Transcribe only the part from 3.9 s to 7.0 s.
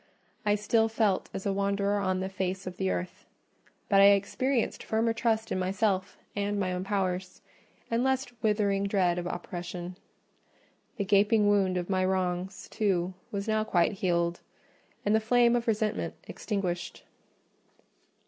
I experienced firmer trust in myself and my own